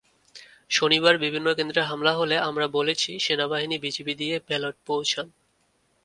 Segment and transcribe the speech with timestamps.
[0.71, 5.27] শনিবার বিভিন্ন কেন্দ্রে হামলা হলে আমরা বলেছি সেনাবাহিনী-বিজিবি দিয়ে ব্যালট পৌঁছান।